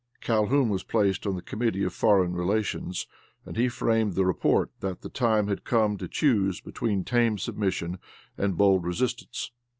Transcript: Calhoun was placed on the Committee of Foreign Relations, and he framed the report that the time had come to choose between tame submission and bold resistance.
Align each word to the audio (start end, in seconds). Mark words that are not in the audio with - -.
Calhoun 0.19 0.69
was 0.69 0.83
placed 0.83 1.27
on 1.27 1.35
the 1.35 1.43
Committee 1.43 1.83
of 1.83 1.93
Foreign 1.93 2.33
Relations, 2.33 3.05
and 3.45 3.55
he 3.55 3.69
framed 3.69 4.15
the 4.15 4.25
report 4.25 4.71
that 4.79 5.01
the 5.01 5.09
time 5.09 5.47
had 5.47 5.63
come 5.63 5.95
to 5.99 6.07
choose 6.07 6.59
between 6.59 7.03
tame 7.03 7.37
submission 7.37 7.99
and 8.35 8.57
bold 8.57 8.83
resistance. 8.83 9.51